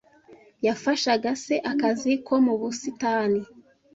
Yafashaga 0.65 1.29
se 1.43 1.55
akazi 1.71 2.11
ko 2.27 2.33
mu 2.45 2.53
busitani. 2.59 3.41